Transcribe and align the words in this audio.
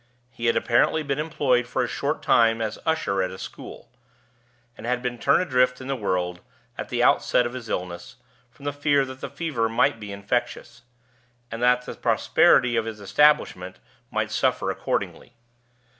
He 0.31 0.47
had 0.47 0.55
apparently 0.57 1.03
been 1.03 1.19
employed 1.19 1.67
for 1.67 1.83
a 1.83 1.87
short 1.87 2.23
time 2.23 2.59
as 2.59 2.79
usher 2.87 3.21
at 3.21 3.29
a 3.29 3.37
school, 3.37 3.87
and 4.75 4.87
had 4.87 5.03
been 5.03 5.19
turned 5.19 5.43
adrift 5.43 5.79
in 5.79 5.85
the 5.87 5.95
world, 5.95 6.41
at 6.75 6.89
the 6.89 7.03
outset 7.03 7.45
of 7.45 7.53
his 7.53 7.69
illness, 7.69 8.15
from 8.49 8.65
the 8.65 8.73
fear 8.73 9.05
that 9.05 9.21
the 9.21 9.29
fever 9.29 9.69
might 9.69 9.99
be 9.99 10.11
infectious, 10.11 10.81
and 11.51 11.61
that 11.61 11.85
the 11.85 11.93
prosperity 11.93 12.75
of 12.75 12.85
the 12.85 13.03
establishment 13.03 13.77
might 14.09 14.31
suffer 14.31 14.71
accordingly. 14.71 15.35